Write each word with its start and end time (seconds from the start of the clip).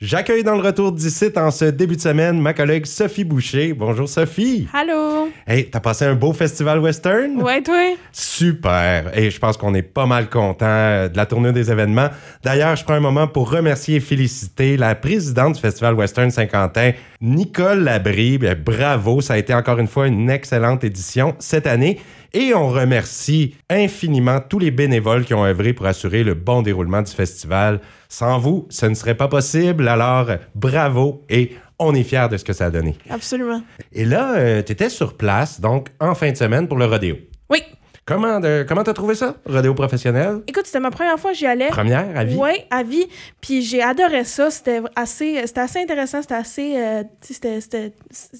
J'accueille 0.00 0.44
dans 0.44 0.54
le 0.54 0.60
retour 0.62 0.92
d'ici 0.92 1.24
en 1.34 1.50
ce 1.50 1.64
début 1.64 1.96
de 1.96 2.00
semaine 2.00 2.40
ma 2.40 2.54
collègue 2.54 2.86
Sophie 2.86 3.24
Boucher. 3.24 3.72
Bonjour 3.72 4.08
Sophie. 4.08 4.68
Allô? 4.72 5.28
Hey, 5.44 5.68
t'as 5.68 5.80
passé 5.80 6.04
un 6.04 6.14
beau 6.14 6.32
festival 6.32 6.78
western? 6.78 7.42
Ouais, 7.42 7.60
toi? 7.64 7.96
Super. 8.12 9.10
Et 9.18 9.32
je 9.32 9.40
pense 9.40 9.56
qu'on 9.56 9.74
est 9.74 9.82
pas 9.82 10.06
mal 10.06 10.30
content 10.30 11.08
de 11.08 11.16
la 11.16 11.26
tournée 11.26 11.50
des 11.50 11.72
événements. 11.72 12.10
D'ailleurs, 12.44 12.76
je 12.76 12.84
prends 12.84 12.94
un 12.94 13.00
moment 13.00 13.26
pour 13.26 13.50
remercier 13.50 13.96
et 13.96 14.00
féliciter 14.00 14.76
la 14.76 14.94
présidente 14.94 15.56
du 15.56 15.60
Festival 15.60 15.94
Western 15.94 16.30
Saint-Quentin, 16.30 16.92
Nicole 17.20 17.82
Labrie. 17.82 18.38
Bien, 18.38 18.54
bravo, 18.54 19.20
ça 19.20 19.34
a 19.34 19.38
été 19.38 19.52
encore 19.52 19.80
une 19.80 19.88
fois 19.88 20.06
une 20.06 20.30
excellente 20.30 20.84
édition 20.84 21.34
cette 21.40 21.66
année. 21.66 21.98
Et 22.34 22.54
on 22.54 22.68
remercie 22.68 23.56
infiniment 23.70 24.38
tous 24.38 24.58
les 24.58 24.70
bénévoles 24.70 25.24
qui 25.24 25.34
ont 25.34 25.44
œuvré 25.44 25.72
pour 25.72 25.86
assurer 25.86 26.22
le 26.22 26.34
bon 26.34 26.62
déroulement 26.62 27.02
du 27.02 27.10
festival. 27.10 27.80
Sans 28.08 28.38
vous, 28.38 28.66
ce 28.70 28.86
ne 28.86 28.94
serait 28.94 29.16
pas 29.16 29.28
possible. 29.28 29.86
Alors, 29.88 30.28
bravo 30.54 31.22
et 31.28 31.52
on 31.78 31.94
est 31.94 32.02
fiers 32.02 32.28
de 32.30 32.36
ce 32.36 32.44
que 32.44 32.52
ça 32.52 32.66
a 32.66 32.70
donné. 32.70 32.96
Absolument. 33.10 33.62
Et 33.92 34.04
là, 34.04 34.62
tu 34.62 34.72
étais 34.72 34.88
sur 34.88 35.16
place, 35.16 35.60
donc 35.60 35.88
en 36.00 36.14
fin 36.14 36.30
de 36.32 36.36
semaine 36.36 36.66
pour 36.68 36.78
le 36.78 36.86
rodéo. 36.86 37.16
Oui. 37.50 37.62
Comment 38.06 38.40
de, 38.40 38.64
comment 38.66 38.82
t'as 38.82 38.94
trouvé 38.94 39.14
ça, 39.14 39.36
rodéo 39.44 39.74
professionnel? 39.74 40.38
Écoute, 40.46 40.64
c'était 40.64 40.80
ma 40.80 40.90
première 40.90 41.18
fois 41.18 41.32
que 41.32 41.36
j'y 41.36 41.46
allais. 41.46 41.68
Première, 41.68 42.06
à 42.16 42.24
vie? 42.24 42.36
Oui, 42.38 42.52
à 42.70 42.82
vie. 42.82 43.04
Puis 43.42 43.60
j'ai 43.60 43.82
adoré 43.82 44.24
ça. 44.24 44.50
C'était 44.50 44.80
assez, 44.96 45.42
c'était 45.46 45.60
assez 45.60 45.80
intéressant. 45.82 46.22
C'était 46.22 46.34
assez. 46.34 46.74
euh, 46.78 47.02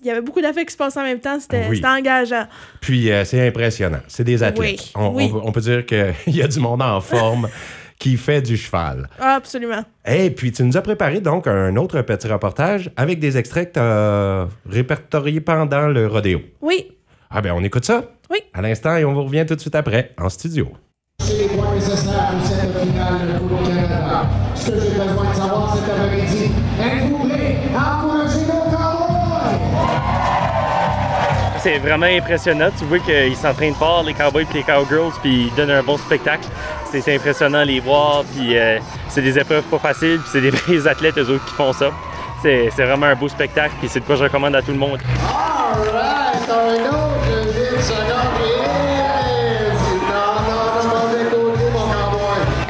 Il 0.01 0.07
y 0.07 0.11
avait 0.11 0.23
beaucoup 0.23 0.41
d'affaires 0.41 0.65
qui 0.65 0.73
se 0.73 0.79
passaient 0.79 1.01
en 1.01 1.05
même 1.05 1.21
temps. 1.21 1.39
C'était 1.39 1.67
Oui. 1.69 1.83
engageant. 1.85 2.47
Puis 2.81 3.13
euh, 3.13 3.27
c'est 3.27 3.47
impressionnant. 3.47 4.01
C'est 4.09 4.25
des 4.25 4.43
athlètes. 4.43 4.81
Oui, 4.81 4.93
On, 4.95 5.09
oui. 5.15 5.25
on 5.31 5.35
peut- 5.39 5.47
on 5.49 5.53
peut 5.53 5.61
dire 5.61 5.85
qu'il 5.85 6.15
y 6.35 6.41
a 6.43 6.49
du 6.49 6.61
monde 6.61 6.81
en 6.81 7.03
forme 7.03 7.47
qui 7.99 8.17
fait 8.17 8.43
du 8.43 8.57
cheval. 8.57 9.09
Ah, 9.19 9.35
absolument. 9.35 9.83
Et 10.07 10.31
puis 10.31 10.53
tu 10.53 10.63
nous 10.63 10.77
as 10.77 10.83
préparé 10.83 11.21
donc 11.21 11.47
un 11.47 11.77
autre 11.77 12.01
petit 12.03 12.29
reportage 12.29 12.91
avec 12.97 13.19
des 13.19 13.37
extraits 13.37 13.69
que 13.69 13.75
tu 13.75 13.81
as 13.81 14.49
répertoriés 14.69 15.41
pendant 15.41 15.89
le 15.89 16.07
rodéo. 16.07 16.41
Oui. 16.61 16.93
Ah 17.31 17.43
ben 17.43 17.53
on 17.55 17.63
écoute 17.63 17.85
ça? 17.85 18.05
Oui. 18.31 18.39
À 18.55 18.63
l'instant 18.63 18.97
et 18.97 19.05
on 19.05 19.13
vous 19.15 19.25
revient 19.25 19.45
tout 19.47 19.55
de 19.55 19.61
suite 19.61 19.75
après 19.75 20.13
en 20.19 20.29
studio. 20.29 20.69
C'est 21.21 21.37
les 21.37 21.49
points 21.49 21.75
nécessaires 21.75 22.31
pour 22.31 22.47
cette 22.47 22.79
finale 22.79 23.41
pour 23.41 23.59
le 23.59 23.67
Canada. 23.67 24.27
Ce 24.55 24.71
que 24.71 24.81
j'ai 24.81 24.91
besoin 24.91 25.31
de 25.31 25.35
savoir 25.37 25.77
cet 25.77 25.91
après-midi, 25.91 26.53
C'est 31.69 31.81
vraiment 31.81 32.07
impressionnant. 32.07 32.71
Tu 32.79 32.87
vois 32.87 32.99
qu'ils 32.99 33.37
s'entraînent 33.37 33.75
fort, 33.75 34.03
les 34.03 34.15
Cowboys 34.15 34.47
et 34.51 34.55
les 34.55 34.63
Cowgirls, 34.63 35.13
puis 35.21 35.49
ils 35.49 35.55
donnent 35.55 35.71
un 35.71 35.83
bon 35.83 35.99
spectacle. 35.99 36.49
C'est 36.91 37.15
impressionnant 37.15 37.61
de 37.61 37.67
les 37.67 37.81
voir, 37.81 38.25
puis 38.25 38.57
euh, 38.57 38.79
c'est 39.11 39.21
des 39.21 39.39
épreuves 39.39 39.65
pas 39.65 39.79
faciles, 39.79 40.19
puis 40.19 40.31
c'est 40.33 40.41
des 40.41 40.49
vrais 40.49 40.87
athlètes, 40.91 41.19
eux 41.19 41.29
autres, 41.29 41.45
qui 41.45 41.53
font 41.53 41.75
ça. 41.75 41.91
C'est 42.41 42.71
vraiment 42.71 43.05
un 43.05 43.15
beau 43.17 43.29
spectacle, 43.29 43.75
puis 43.81 43.89
c'est 43.91 44.01
de 44.01 44.07
quoi 44.07 44.17
je 44.17 44.25
recommande 44.25 44.57
à 44.57 44.63
tout 44.63 44.73
le 44.73 44.79
monde. 44.79 44.99
All 45.29 45.93
right. 45.93 46.29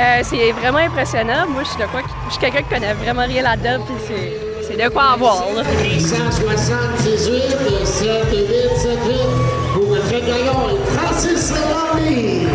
Euh, 0.01 0.23
c'est 0.25 0.51
vraiment 0.53 0.79
impressionnant. 0.79 1.47
Moi, 1.49 1.63
je 1.63 1.69
suis, 1.69 1.79
de 1.79 1.87
quoi, 1.87 2.01
je 2.27 2.33
suis 2.33 2.41
quelqu'un 2.41 2.63
qui 2.63 2.75
connaît 2.75 2.95
vraiment 2.95 3.27
rien 3.27 3.43
là-dedans, 3.43 3.85
puis 3.85 3.95
c'est, 4.09 4.48
c'est 4.69 4.77
de 4.85 4.89
quoi 4.91 5.13
avoir. 5.13 5.45
Là. 5.55 5.63
178, 5.65 7.87
7, 7.87 8.09
8, 8.31 8.37
7, 8.77 8.99
8 9.07 9.15
pour 9.75 9.95
le 9.95 10.01
Fred 10.03 10.25
Gaillon 10.25 10.69
et 10.71 10.79
Francis 10.93 11.53
Lalonde. 11.53 12.49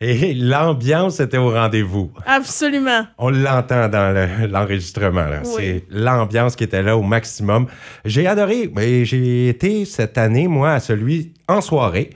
Et 0.00 0.32
l'ambiance 0.32 1.18
était 1.18 1.38
au 1.38 1.50
rendez-vous. 1.50 2.12
Absolument. 2.24 3.04
On 3.18 3.30
l'entend 3.30 3.88
dans 3.88 4.14
le- 4.14 4.46
l'enregistrement. 4.46 5.26
Oui. 5.44 5.50
C'est 5.56 5.84
l'ambiance 5.90 6.54
qui 6.54 6.62
était 6.64 6.84
là 6.84 6.96
au 6.96 7.02
maximum. 7.02 7.66
J'ai 8.04 8.28
adoré. 8.28 8.70
Mais 8.72 9.04
j'ai 9.04 9.48
été 9.48 9.84
cette 9.84 10.16
année, 10.16 10.46
moi, 10.46 10.74
à 10.74 10.80
celui 10.80 11.32
en 11.48 11.60
soirée. 11.60 12.10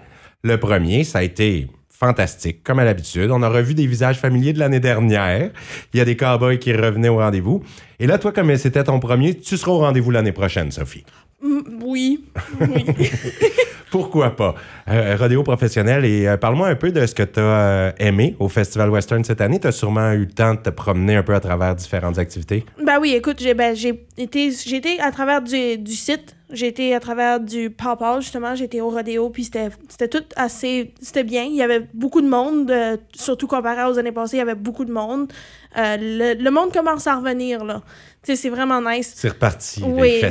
Le 0.45 0.59
premier, 0.59 1.03
ça 1.03 1.19
a 1.19 1.23
été 1.25 1.67
fantastique, 2.03 2.65
comme 2.65 2.81
à 2.81 2.85
l'habitude. 2.85 3.31
On 3.31 3.43
a 3.43 3.49
revu 3.49 3.75
des 3.75 3.87
visages 3.87 4.19
familiers 4.19 4.53
de 4.53 4.59
l'année 4.59 4.81
dernière. 4.81 5.51
Il 5.95 5.99
y 5.99 6.01
a 6.01 6.05
des 6.05 6.17
cowboys 6.17 6.59
qui 6.59 6.73
revenaient 6.73 7.09
au 7.09 7.19
rendez-vous. 7.19 7.63
Et 8.01 8.09
là, 8.09 8.19
toi, 8.19 8.33
comme 8.33 8.57
c'était 8.57 8.83
ton 8.83 8.99
premier, 8.99 9.39
tu 9.39 9.57
seras 9.57 9.71
au 9.71 9.79
rendez-vous 9.79 10.11
l'année 10.11 10.33
prochaine, 10.33 10.73
Sophie. 10.73 11.05
Mm, 11.41 11.61
oui. 11.85 12.25
Oui. 12.61 12.87
Pourquoi 13.93 14.35
pas? 14.35 14.57
Euh, 14.89 15.17
rodéo 15.17 15.45
professionnel. 15.45 16.05
Et 16.05 16.27
euh, 16.27 16.37
parle-moi 16.37 16.67
un 16.67 16.75
peu 16.75 16.91
de 16.91 17.07
ce 17.07 17.15
que 17.15 17.23
tu 17.23 17.39
as 17.39 17.95
aimé 17.99 18.35
au 18.41 18.49
Festival 18.49 18.91
Western 18.91 19.23
cette 19.23 19.41
année. 19.41 19.61
Tu 19.61 19.69
as 19.69 19.73
sûrement 19.73 20.11
eu 20.13 20.21
le 20.21 20.29
temps 20.29 20.55
de 20.55 20.61
te 20.61 20.71
promener 20.71 21.15
un 21.15 21.23
peu 21.23 21.35
à 21.35 21.41
travers 21.41 21.77
différentes 21.77 22.19
activités. 22.19 22.65
ben 22.85 22.99
oui, 23.01 23.13
écoute, 23.15 23.37
j'ai 23.39 23.55
ben, 23.55 23.77
été, 24.17 25.01
à 25.01 25.13
travers 25.13 25.41
du, 25.41 25.79
du 25.79 25.93
site. 25.93 26.35
J'ai 26.53 26.69
été 26.69 26.95
à 26.95 27.01
travers 27.01 27.41
du 27.41 27.71
papa, 27.71 28.21
justement. 28.21 28.55
Été 28.55 28.81
au 28.81 28.91
rodéo, 28.91 29.31
puis 29.31 29.45
c'était 29.45 30.09
tout 30.09 30.25
assez... 30.37 30.93
C'était 31.01 31.25
bien. 31.25 31.45
Il 31.45 31.55
y 31.55 31.63
avait 31.63 31.89
beaucoup 31.95 32.21
de 32.21 32.29
monde, 32.29 32.71
euh, 32.71 32.97
surtout 33.15 33.47
comparé 33.47 33.85
aux 33.91 33.99
années 33.99 34.13
passées, 34.13 34.37
il 34.37 34.41
y 34.41 34.43
avait 34.43 34.55
beaucoup 34.55 34.85
de 34.85 34.93
monde. 34.93 35.33
Euh, 35.77 35.97
le, 35.99 36.35
le 36.35 36.51
monde 36.51 36.73
commence 36.73 37.07
à 37.07 37.17
revenir, 37.17 37.65
là. 37.65 37.83
Tu 38.23 38.33
sais, 38.33 38.37
c'est 38.37 38.51
vraiment 38.51 38.81
nice. 38.81 39.15
C'est 39.17 39.31
reparti. 39.31 39.83
Oui, 39.85 40.21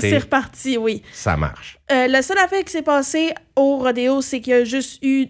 c'est 0.00 0.18
reparti, 0.18 0.78
oui. 0.78 1.02
ça 1.12 1.36
marche. 1.36 1.78
Euh, 1.90 2.06
la 2.06 2.22
seule 2.22 2.38
affaire 2.38 2.62
qui 2.62 2.70
s'est 2.70 2.82
passée 2.82 3.34
au 3.56 3.78
rodéo, 3.78 4.20
c'est 4.20 4.40
qu'il 4.40 4.52
y 4.52 4.56
a 4.56 4.64
juste 4.64 5.02
eu. 5.02 5.26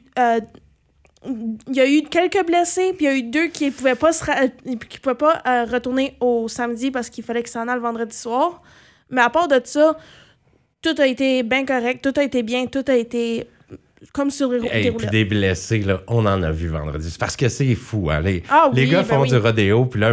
il 1.26 1.74
y 1.74 1.80
a 1.80 1.88
eu 1.88 2.02
quelques 2.02 2.44
blessés, 2.44 2.92
puis 2.94 3.06
il 3.06 3.08
y 3.08 3.12
a 3.12 3.16
eu 3.16 3.22
deux 3.22 3.46
qui 3.46 3.66
ne 3.66 3.70
pouvaient 3.70 3.94
pas, 3.94 4.12
se 4.12 4.22
qui 4.90 4.98
pouvaient 4.98 5.14
pas 5.14 5.40
euh, 5.46 5.64
retourner 5.64 6.16
au 6.20 6.46
samedi 6.48 6.90
parce 6.90 7.08
qu'il 7.08 7.24
fallait 7.24 7.42
qu'ils 7.42 7.52
s'en 7.52 7.68
aillent 7.68 7.76
le 7.76 7.80
vendredi 7.80 8.16
soir. 8.16 8.60
Mais 9.08 9.22
à 9.22 9.30
part 9.30 9.48
de 9.48 9.60
ça, 9.64 9.96
tout 10.84 11.00
a 11.00 11.06
été 11.06 11.42
bien 11.42 11.64
correct, 11.64 12.02
tout 12.02 12.18
a 12.20 12.22
été 12.22 12.42
bien, 12.42 12.66
tout 12.66 12.84
a 12.88 12.94
été 12.94 13.48
comme 14.12 14.30
sur 14.30 14.50
les 14.52 14.58
Et 14.86 14.92
puis 14.92 15.06
des 15.06 15.24
blessés, 15.24 15.78
là, 15.78 16.00
on 16.08 16.26
en 16.26 16.42
a 16.42 16.50
vu 16.52 16.68
vendredi. 16.68 17.10
C'est 17.10 17.18
parce 17.18 17.36
que 17.36 17.48
c'est 17.48 17.74
fou. 17.74 18.10
Hein? 18.12 18.20
Les, 18.20 18.42
Ah 18.50 18.68
les 18.72 18.84
oui, 18.84 18.90
gars 18.90 18.98
ben 19.02 19.04
font 19.08 19.22
oui. 19.22 19.30
du 19.30 19.36
rodéo, 19.38 19.86
puis 19.86 19.98
là, 19.98 20.12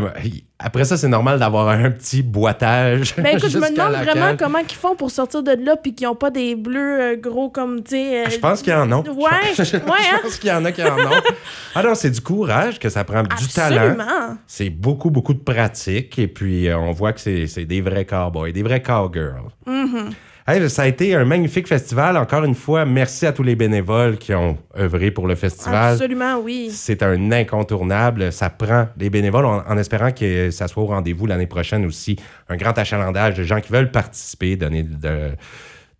après 0.58 0.86
ça, 0.86 0.96
c'est 0.96 1.10
normal 1.10 1.38
d'avoir 1.40 1.68
un 1.68 1.92
petit 1.92 2.24
boitage. 2.24 3.14
Ben 3.18 3.38
écoute, 3.38 3.50
je 3.50 3.58
me 3.60 3.70
demande 3.76 3.94
vraiment 4.04 4.36
comment 4.40 4.60
ils 4.60 4.74
font 4.76 4.96
pour 4.96 5.12
sortir 5.12 5.44
de 5.44 5.52
là 5.52 5.76
puis 5.76 5.94
qu'ils 5.94 6.08
n'ont 6.08 6.16
pas 6.16 6.32
des 6.32 6.56
bleus 6.56 7.02
euh, 7.02 7.16
gros 7.18 7.50
comme, 7.50 7.84
tu 7.84 7.92
sais... 7.92 8.26
euh, 8.26 8.30
Je 8.30 8.40
pense 8.40 8.62
qu'il 8.62 8.72
y 8.72 8.76
en 8.76 8.90
a. 8.92 8.96
Ouais, 9.00 9.30
je, 9.58 9.64
je- 9.64 9.76
ouais, 9.76 9.82
hein? 9.88 10.18
je 10.18 10.22
pense 10.22 10.38
qu'il 10.38 10.50
y 10.50 10.54
en 10.54 10.64
a 10.64 10.72
qui 10.72 10.84
en 10.84 10.98
ont. 10.98 11.22
Ah 11.76 11.84
non, 11.84 11.94
c'est 11.94 12.12
du 12.12 12.22
courage 12.22 12.80
que 12.80 12.88
ça 12.90 13.04
prend, 13.04 13.24
du 13.24 13.48
talent. 13.54 13.92
Absolument. 13.92 14.38
C'est 14.48 14.70
beaucoup, 14.70 15.10
beaucoup 15.10 15.34
de 15.34 15.40
pratique. 15.40 16.18
Et 16.18 16.28
puis, 16.28 16.70
euh, 16.70 16.78
on 16.78 16.92
voit 16.92 17.12
que 17.14 17.20
c'est 17.20 17.66
des 17.66 17.82
vrais 17.82 18.06
cowboys, 18.06 18.54
des 18.54 18.64
vrais 18.64 18.82
cowgirls. 18.82 19.50
Mm-hmm. 19.68 20.12
Hey, 20.52 20.70
ça 20.70 20.82
a 20.82 20.88
été 20.88 21.16
un 21.16 21.24
magnifique 21.24 21.66
festival. 21.66 22.18
Encore 22.18 22.44
une 22.44 22.56
fois, 22.56 22.84
merci 22.84 23.26
à 23.26 23.32
tous 23.32 23.42
les 23.42 23.56
bénévoles 23.56 24.18
qui 24.18 24.34
ont 24.34 24.58
œuvré 24.78 25.10
pour 25.10 25.26
le 25.26 25.36
festival. 25.36 25.94
Absolument, 25.94 26.40
oui. 26.44 26.70
C'est 26.74 27.04
un 27.04 27.32
incontournable. 27.32 28.34
Ça 28.34 28.50
prend 28.50 28.90
les 28.98 29.10
bénévoles 29.10 29.46
en, 29.46 29.64
en 29.66 29.78
espérant 29.78 30.12
que 30.12 30.52
ça 30.52 30.68
soit 30.68 30.84
au 30.84 30.88
rendez-vous 30.88 31.26
l'année 31.26 31.48
prochaine 31.48 31.86
aussi. 31.86 32.18
Un 32.50 32.58
grand 32.58 32.78
achalandage 32.78 33.36
de 33.36 33.44
gens 33.44 33.62
qui 33.62 33.72
veulent 33.72 33.92
participer, 33.92 34.58
donner 34.58 34.84
de, 34.84 35.30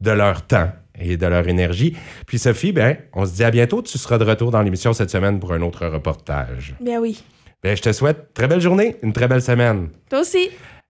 de 0.02 0.12
leur 0.12 0.46
temps 0.46 0.70
et 1.00 1.16
de 1.16 1.28
leur 1.28 1.48
énergie. 1.48 1.96
Puis 2.28 2.38
Sophie, 2.38 2.74
ben, 2.74 2.98
on 3.14 3.26
se 3.26 3.34
dit 3.34 3.46
à 3.46 3.52
bientôt. 3.52 3.82
Tu 3.82 3.98
seras 3.98 4.18
de 4.18 4.26
retour 4.26 4.52
dans 4.52 4.62
l'émission 4.62 4.92
cette 4.92 5.12
semaine 5.12 5.40
pour 5.40 5.54
un 5.54 5.62
autre 5.62 5.88
reportage. 5.88 6.76
Bien 6.82 7.00
oui. 7.00 7.24
Ben, 7.64 7.78
je 7.78 7.82
te 7.84 7.94
souhaite 7.94 8.34
très 8.34 8.50
belle 8.50 8.60
journée, 8.60 8.98
une 9.02 9.14
très 9.14 9.30
belle 9.30 9.42
semaine. 9.42 9.92
Toi 10.10 10.20
aussi. 10.20 10.50